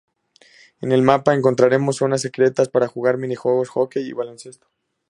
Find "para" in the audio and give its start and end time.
2.69-2.87